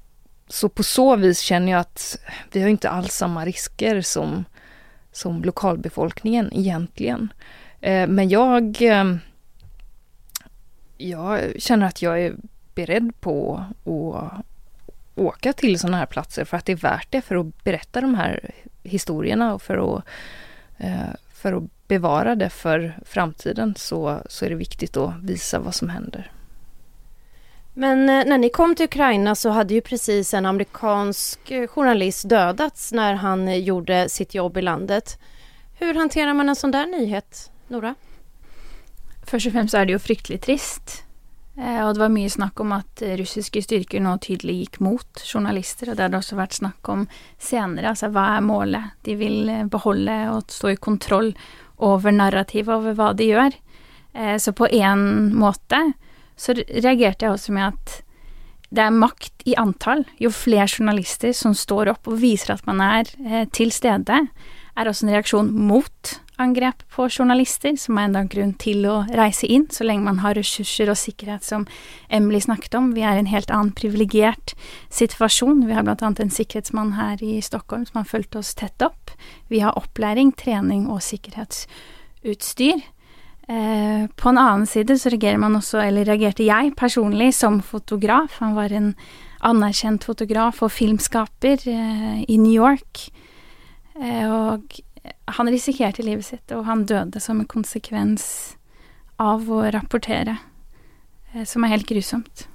så 0.49 0.69
på 0.69 0.83
så 0.83 1.17
vis 1.17 1.41
känner 1.41 1.73
jag 1.73 1.81
att 1.81 2.19
vi 2.53 2.63
har 2.63 2.69
inte 2.69 2.91
alls 2.91 3.13
samma 3.13 3.45
risker 3.45 4.01
som, 4.01 4.45
som 5.13 5.43
lokalbefolkningen 5.43 6.51
egentligen. 6.53 7.29
Uh, 7.87 8.07
men 8.07 8.29
jag 8.29 8.83
uh, 8.83 9.17
jag 10.97 11.63
känner 11.63 11.87
att 11.87 12.03
jag 12.03 12.21
är 12.21 12.37
beredd 12.75 13.21
på 13.21 13.65
att 13.85 14.45
åka 15.15 15.53
till 15.53 15.79
sådana 15.79 15.97
här 15.97 16.07
platser 16.07 16.45
för 16.45 16.57
att 16.57 16.65
det 16.65 16.73
är 16.73 16.77
värt 16.77 17.07
det 17.11 17.23
för 17.23 17.37
att 17.37 17.65
berätta 17.65 18.01
de 18.01 18.15
här 18.15 18.51
historierna 18.83 19.55
och 19.55 19.63
för 19.63 19.97
att, 19.97 20.05
eh, 20.79 21.15
för 21.33 21.53
att 21.53 21.89
bevara 21.89 22.35
det 22.35 22.51
för 22.51 22.99
framtiden 23.05 23.75
så, 23.77 24.21
så 24.29 24.45
är 24.45 24.49
det 24.49 24.57
viktigt 24.57 24.97
att 24.97 25.15
visa 25.23 25.59
vad 25.59 25.75
som 25.75 25.89
händer. 25.89 26.31
Men 27.75 28.09
eh, 28.09 28.27
när 28.27 28.39
ni 28.39 28.49
kom 28.49 28.75
till 28.75 28.85
Ukraina 28.85 29.35
så 29.35 29.51
hade 29.51 29.75
ju 29.75 29.81
precis 29.81 30.35
en 30.35 30.47
amerikansk 30.47 31.53
journalist 31.69 32.29
dödats 32.29 32.93
när 32.93 33.15
han 33.15 33.49
eh, 33.49 33.57
gjorde 33.57 34.09
sitt 34.09 34.35
jobb 34.35 34.57
i 34.57 34.63
landet. 34.63 35.19
Hur 35.79 35.95
hanterar 35.95 36.35
man 36.35 36.49
en 36.49 36.57
sån 36.57 36.71
där 36.71 36.87
nyhet, 36.87 37.51
Nora? 37.69 37.95
Først 39.27 39.51
og 39.51 39.57
fremst 39.57 39.75
er 39.75 39.87
det 39.87 39.97
jo 39.97 40.03
fryktelig 40.03 40.41
trist. 40.47 41.01
Eh, 41.57 41.81
og 41.87 41.95
det 41.97 42.03
var 42.03 42.13
mye 42.13 42.31
snakk 42.31 42.61
om 42.61 42.75
at 42.77 43.03
eh, 43.03 43.17
russiske 43.17 43.63
styrker 43.65 44.03
nå 44.05 44.19
tydelig 44.25 44.59
gikk 44.61 44.81
mot 44.85 45.23
journalister, 45.25 45.89
og 45.89 45.97
det 45.97 46.05
har 46.05 46.13
det 46.13 46.21
også 46.21 46.37
vært 46.37 46.59
snakk 46.59 46.91
om 46.93 47.07
senere. 47.41 47.95
Altså 47.95 48.11
hva 48.13 48.27
er 48.37 48.45
målet? 48.45 48.97
De 49.09 49.17
vil 49.17 49.49
eh, 49.49 49.65
behålla 49.65 49.77
beholde 49.77 50.19
og 50.35 50.53
stå 50.53 50.75
i 50.75 50.81
kontroll 50.81 51.33
over 51.77 52.13
narrativet, 52.13 52.75
over 52.75 52.97
hva 52.97 53.13
de 53.17 53.31
gjør. 53.31 53.57
Så 54.41 54.55
på 54.57 54.65
en 54.73 55.35
måte 55.37 55.77
så 56.41 56.55
reagerte 56.57 57.27
jeg 57.27 57.35
også 57.35 57.53
med 57.53 57.67
at 57.67 57.97
det 58.73 58.87
er 58.87 58.95
makt 58.97 59.45
i 59.45 59.53
antall. 59.61 60.07
Jo 60.17 60.31
flere 60.33 60.65
journalister 60.73 61.35
som 61.37 61.53
står 61.53 61.91
opp 61.93 62.09
og 62.09 62.17
viser 62.23 62.55
at 62.55 62.65
man 62.65 62.81
er 62.81 63.11
til 63.53 63.75
stede, 63.77 64.23
er 64.73 64.89
også 64.89 65.05
en 65.05 65.13
reaksjon 65.13 65.53
mot 65.53 66.15
angrepp 66.43 66.83
på 66.93 67.09
journalister, 67.09 67.77
som 67.81 67.99
er 67.99 68.09
enda 68.09 68.23
en 68.25 68.31
grunn 68.33 68.53
til 68.61 68.87
å 68.89 68.97
reise 69.17 69.49
inn, 69.51 69.67
så 69.73 69.87
lenge 69.87 70.07
man 70.07 70.21
har 70.25 70.37
ressurser 70.39 70.91
og 70.93 70.99
sikkerhet, 71.01 71.45
som 71.47 71.67
Emily 72.13 72.41
snakket 72.45 72.77
om. 72.79 72.93
Vi 72.97 73.05
er 73.07 73.17
i 73.17 73.23
en 73.25 73.31
helt 73.31 73.53
annen 73.53 73.73
privilegert 73.77 74.57
situasjon. 74.93 75.65
Vi 75.67 75.77
har 75.77 75.87
bland 75.87 76.03
annat 76.03 76.25
en 76.25 76.35
sikkerhetsmann 76.35 76.97
her 76.99 77.23
i 77.25 77.39
Stockholm 77.45 77.87
som 77.89 78.03
har 78.03 78.11
fulgt 78.11 78.37
oss 78.39 78.55
tett 78.59 78.85
opp. 78.85 79.15
Vi 79.49 79.63
har 79.65 79.79
opplæring, 79.79 80.35
trening 80.37 80.87
og 80.93 81.03
sikkerhetsutstyr. 81.07 82.85
Eh, 83.49 84.07
på 84.17 84.29
en 84.29 84.41
annen 84.43 84.67
side 84.67 84.97
så 84.99 85.13
reagerer 85.13 85.39
man 85.39 85.55
også, 85.55 85.79
eller 85.85 86.09
reagerte 86.09 86.47
jeg 86.47 86.75
personlig 86.79 87.31
som 87.37 87.61
fotograf. 87.63 88.41
Han 88.43 88.57
var 88.59 88.75
en 88.75 88.95
anerkjent 89.47 90.05
fotograf 90.05 90.65
og 90.67 90.73
filmskaper 90.75 91.63
eh, 91.71 92.25
i 92.27 92.39
New 92.43 92.55
York. 92.57 93.07
Eh, 94.03 94.27
og 94.27 94.81
han 95.27 95.51
risikerte 95.51 96.03
livet 96.03 96.27
sitt, 96.27 96.53
og 96.53 96.65
han 96.65 96.85
døde 96.87 97.21
som 97.21 97.41
en 97.41 97.49
konsekvens 97.51 98.57
av 99.17 99.51
å 99.53 99.63
rapportere, 99.71 100.37
eh, 101.33 101.45
som 101.45 101.65
är 101.65 101.69
helt 101.69 101.89
grusomt. 101.89 102.49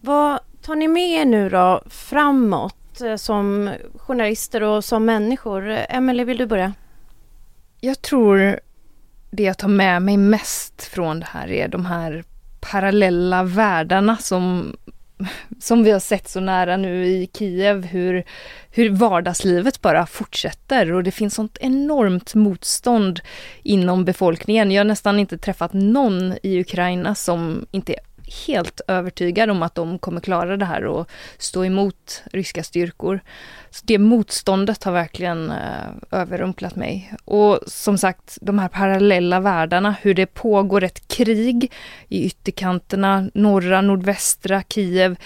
Vad 0.00 0.38
tar 0.62 0.74
ni 0.74 0.88
med 0.88 1.08
er 1.08 1.24
nu 1.24 1.48
då 1.48 1.82
framåt? 1.86 2.76
eh, 3.00 3.16
som 3.16 3.70
journalister 3.94 4.62
och 4.62 4.84
som 4.84 5.04
människor? 5.04 5.68
Emelie, 5.88 6.24
vill 6.24 6.38
du 6.38 6.46
börja? 6.46 6.72
Jag 7.80 8.02
tror 8.02 8.60
det 9.30 9.42
jag 9.42 9.58
tar 9.58 9.68
med 9.68 10.02
mig 10.02 10.16
mest 10.16 10.82
från 10.82 11.20
det 11.20 11.26
här 11.26 11.50
är 11.50 11.68
de 11.68 11.86
här 11.86 12.24
parallella 12.60 13.42
världarna 13.42 14.16
som, 14.16 14.76
som 15.60 15.82
vi 15.84 15.90
har 15.90 16.00
sett 16.00 16.28
så 16.28 16.40
nära 16.40 16.76
nu 16.76 17.06
i 17.06 17.30
Kiev, 17.38 17.84
hur, 17.84 18.24
hur 18.70 18.90
vardagslivet 18.90 19.80
bara 19.80 20.06
fortsätter 20.06 20.92
och 20.92 21.02
det 21.02 21.10
finns 21.10 21.34
sånt 21.34 21.58
enormt 21.60 22.34
motstånd 22.34 23.20
inom 23.62 24.04
befolkningen. 24.04 24.70
Jag 24.70 24.80
har 24.80 24.84
nästan 24.84 25.20
inte 25.20 25.38
träffat 25.38 25.72
någon 25.72 26.34
i 26.42 26.60
Ukraina 26.60 27.14
som 27.14 27.66
inte 27.70 27.92
är 27.92 28.00
helt 28.46 28.80
övertygad 28.88 29.50
om 29.50 29.62
att 29.62 29.74
de 29.74 29.98
kommer 29.98 30.20
klara 30.20 30.56
det 30.56 30.64
här 30.64 30.84
och 30.84 31.10
stå 31.38 31.64
emot 31.64 32.22
ryska 32.32 32.62
styrkor. 32.62 33.20
Så 33.70 33.82
det 33.86 33.98
motståndet 33.98 34.84
har 34.84 34.92
verkligen 34.92 35.50
eh, 35.50 35.90
överrumplat 36.10 36.76
mig. 36.76 37.12
Och 37.24 37.58
som 37.66 37.98
sagt, 37.98 38.38
de 38.40 38.58
här 38.58 38.68
parallella 38.68 39.40
världarna, 39.40 39.94
hur 40.02 40.14
det 40.14 40.26
pågår 40.26 40.84
ett 40.84 41.08
krig 41.08 41.72
i 42.08 42.26
ytterkanterna, 42.26 43.30
norra, 43.34 43.80
nordvästra 43.80 44.62
Kiev, 44.68 45.16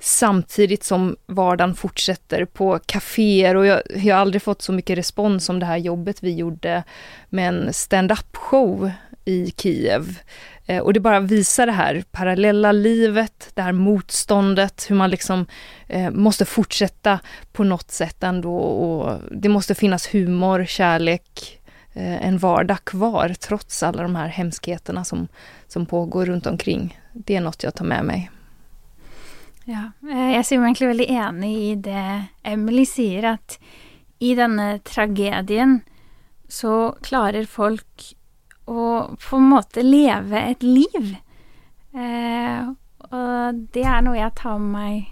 samtidigt 0.00 0.84
som 0.84 1.16
vardagen 1.26 1.74
fortsätter 1.74 2.44
på 2.44 2.78
kaféer 2.86 3.54
och 3.54 3.66
jag, 3.66 3.82
jag 3.94 4.14
har 4.14 4.20
aldrig 4.20 4.42
fått 4.42 4.62
så 4.62 4.72
mycket 4.72 4.98
respons 4.98 5.44
som 5.44 5.58
det 5.58 5.66
här 5.66 5.76
jobbet 5.76 6.22
vi 6.22 6.34
gjorde 6.34 6.82
med 7.28 7.48
en 7.48 7.72
stand-up 7.72 8.36
show 8.36 8.90
i 9.24 9.52
Kiev 9.56 10.18
Eh, 10.66 10.82
och 10.82 10.92
det 10.92 11.00
bara 11.00 11.20
visar 11.20 11.66
det 11.66 11.72
här 11.72 12.04
parallella 12.10 12.72
livet, 12.72 13.50
det 13.54 13.62
här 13.62 13.72
motståndet, 13.72 14.86
hur 14.88 14.96
man 14.96 15.10
liksom 15.10 15.46
eh, 15.86 16.10
måste 16.10 16.44
fortsätta 16.44 17.20
på 17.52 17.64
något 17.64 17.90
sätt 17.90 18.22
ändå 18.22 18.56
och 18.56 19.20
det 19.30 19.48
måste 19.48 19.74
finnas 19.74 20.14
humor, 20.14 20.64
kärlek, 20.64 21.60
eh, 21.92 22.26
en 22.26 22.38
vardag 22.38 22.84
kvar 22.84 23.34
trots 23.40 23.82
alla 23.82 24.02
de 24.02 24.16
här 24.16 24.28
hemskheterna 24.28 25.04
som, 25.04 25.28
som 25.68 25.86
pågår 25.86 26.26
runt 26.26 26.46
omkring. 26.46 27.00
Det 27.12 27.36
är 27.36 27.40
något 27.40 27.62
jag 27.62 27.74
tar 27.74 27.84
med 27.84 28.04
mig. 28.04 28.30
Ja, 29.64 29.92
eh, 30.10 30.32
jag 30.32 30.52
är 30.52 30.58
verkligen 30.58 30.88
väldigt 30.88 31.10
enig 31.10 31.58
i 31.58 31.74
det 31.74 32.24
Emily 32.42 32.86
säger 32.86 33.22
att 33.22 33.58
i 34.18 34.34
denna 34.34 34.78
tragedien 34.78 35.80
så 36.48 36.96
klarar 37.02 37.44
folk 37.44 38.16
og 38.70 39.18
på 39.20 39.38
en 39.38 39.50
måte 39.50 39.84
leve 39.84 40.40
et 40.40 40.64
liv. 40.64 41.14
Eh, 41.94 42.70
og 43.14 43.64
det 43.74 43.84
er 43.86 44.04
noe 44.04 44.18
jeg 44.18 44.34
tar 44.40 44.60
med 44.60 44.72
meg 44.74 45.10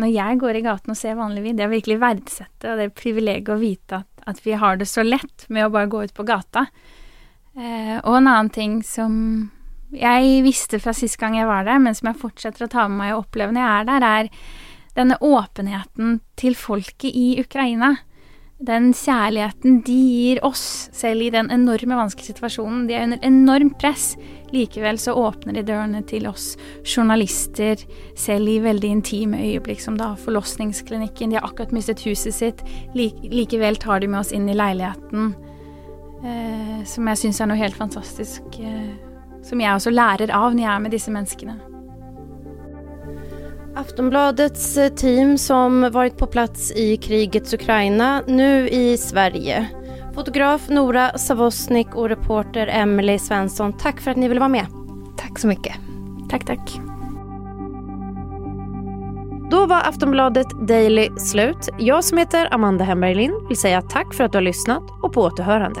når 0.00 0.08
jeg 0.08 0.38
går 0.40 0.56
i 0.56 0.62
gaten 0.64 0.94
og 0.94 0.98
ser 0.98 1.18
vanlig 1.18 1.42
vid. 1.44 1.58
Det 1.58 1.66
er 1.66 1.72
virkelig 1.74 2.00
verdsette, 2.02 2.70
og 2.70 2.78
det 2.78 2.86
er 2.88 2.94
privilegiet 2.96 3.52
å 3.52 3.60
vite 3.60 4.02
at, 4.02 4.22
at, 4.30 4.40
vi 4.44 4.56
har 4.58 4.78
det 4.80 4.88
så 4.90 5.04
lett 5.04 5.44
med 5.52 5.66
å 5.66 5.72
bare 5.74 5.90
gå 5.92 6.04
ut 6.06 6.14
på 6.16 6.26
gata. 6.26 6.66
Eh, 7.52 7.98
og 8.00 8.16
en 8.16 8.30
annen 8.30 8.52
ting 8.54 8.78
som 8.86 9.14
jeg 9.92 10.40
visste 10.46 10.80
fra 10.80 10.94
sist 10.96 11.18
gang 11.20 11.36
jeg 11.36 11.48
var 11.50 11.66
der, 11.68 11.82
men 11.82 11.94
som 11.94 12.08
jeg 12.08 12.22
fortsetter 12.22 12.64
å 12.66 12.72
ta 12.72 12.86
med 12.88 13.02
meg 13.02 13.12
og 13.14 13.26
oppleve 13.26 13.52
når 13.52 13.62
jeg 13.62 13.74
er 13.74 13.90
der, 13.90 14.06
er 14.08 14.96
denne 14.96 15.18
åpenheten 15.24 16.18
til 16.40 16.56
folket 16.56 17.12
i 17.12 17.36
Ukraina 17.40 17.98
den 18.62 18.92
kjærligheten 18.94 19.80
de 19.86 19.96
gir 19.96 20.40
oss, 20.46 20.88
selv 20.94 21.24
i 21.24 21.30
den 21.34 21.50
enorme 21.50 21.96
vanskelige 21.98 22.32
situasjonen. 22.32 22.86
De 22.86 22.94
er 22.94 23.06
under 23.08 23.22
enormt 23.26 23.78
press. 23.82 24.12
Likevel 24.52 25.00
så 25.00 25.14
åpner 25.18 25.56
de 25.56 25.64
dørene 25.66 26.02
til 26.06 26.28
oss 26.30 26.52
journalister, 26.86 27.80
selv 28.18 28.50
i 28.52 28.60
veldig 28.62 28.92
intime 28.98 29.40
øyeblikk 29.42 29.82
som 29.82 29.96
da 29.98 30.12
forlossningsklinikken. 30.20 31.32
De 31.32 31.40
har 31.40 31.48
akkurat 31.48 31.74
mistet 31.74 32.04
huset 32.06 32.36
sitt. 32.36 32.62
Likevel 32.94 33.80
tar 33.82 34.04
de 34.04 34.12
med 34.12 34.22
oss 34.22 34.34
inn 34.36 34.46
i 34.50 34.56
leiligheten. 34.58 35.34
Eh, 36.22 36.78
som 36.86 37.08
jeg 37.10 37.24
syns 37.24 37.42
er 37.42 37.50
noe 37.50 37.58
helt 37.58 37.78
fantastisk. 37.78 38.46
Eh, 38.62 38.94
som 39.42 39.60
jeg 39.60 39.74
også 39.74 39.90
lærer 39.90 40.30
av 40.30 40.52
når 40.54 40.66
jeg 40.66 40.74
er 40.76 40.86
med 40.86 40.94
disse 40.94 41.10
menneskene. 41.10 41.71
Aftonbladets 43.74 44.76
eh, 44.76 44.92
team 44.94 45.38
som 45.38 45.90
varit 45.92 46.16
på 46.16 46.26
plats 46.26 46.72
i 46.72 46.96
krigets 46.96 47.54
Ukraina, 47.54 48.22
nu 48.26 48.68
i 48.68 48.96
Sverige. 48.96 49.68
Fotograf 50.14 50.68
Nora 50.68 51.18
Savosnik 51.18 51.94
och 51.94 52.08
reporter 52.08 52.66
Emelie 52.66 53.18
Svensson, 53.18 53.72
tack 53.72 54.00
för 54.00 54.10
att 54.10 54.16
ni 54.16 54.28
ville 54.28 54.40
vara 54.40 54.48
med. 54.48 54.66
Tack 55.16 55.38
så 55.38 55.46
mycket. 55.46 55.74
Tack, 56.30 56.46
tack. 56.46 56.80
Då 59.50 59.66
var 59.66 59.88
Aftonbladet 59.88 60.46
Daily 60.68 61.08
slut. 61.16 61.68
Jag 61.78 62.04
som 62.04 62.18
heter 62.18 62.54
Amanda 62.54 62.84
Hemberg 62.84 63.14
Lind 63.14 63.34
vill 63.48 63.56
säga 63.56 63.82
tack 63.82 64.14
för 64.14 64.24
att 64.24 64.32
du 64.32 64.38
har 64.38 64.42
lyssnat 64.42 64.82
och 65.02 65.12
på 65.12 65.22
återhörande. 65.22 65.80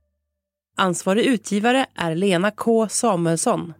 Ansvarig 0.77 1.25
utgivare 1.25 1.85
är 1.95 2.15
Lena 2.15 2.51
K 2.51 2.87
Samuelsson. 2.89 3.73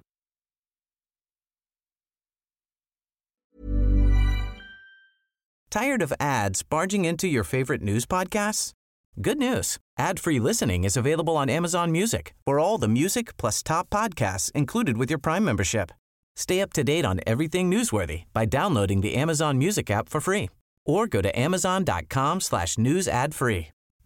Tired 5.70 6.02
of 6.02 6.14
ads 6.20 6.64
barging 6.64 7.06
into 7.06 7.28
your 7.28 7.46
favorite 7.46 7.82
news 7.82 8.06
podcasts? 8.06 8.74
Good 9.22 9.38
news. 9.38 9.78
Ad-free 9.98 10.40
listening 10.40 10.84
is 10.84 10.98
available 10.98 11.38
on 11.38 11.50
Amazon 11.50 11.92
Music. 11.92 12.34
For 12.46 12.60
all 12.60 12.78
the 12.78 12.88
music 12.88 13.38
plus 13.38 13.64
top 13.64 13.90
podcasts 13.90 14.52
included 14.52 14.98
with 14.98 15.10
your 15.10 15.20
Prime 15.20 15.46
membership. 15.46 15.92
Stay 16.36 16.62
up 16.62 16.74
to 16.74 16.84
date 16.84 17.06
on 17.06 17.20
everything 17.26 17.72
newsworthy 17.72 18.24
by 18.34 18.46
downloading 18.46 19.02
the 19.02 19.16
Amazon 19.16 19.58
Music 19.58 19.90
app 19.92 20.10
for 20.10 20.22
free 20.22 20.50
or 20.86 21.08
go 21.08 21.22
to 21.22 21.40
amazon.com 21.40 22.42
slash 22.42 22.78
news 22.78 23.08
ad 23.08 23.34
free. 23.34 23.68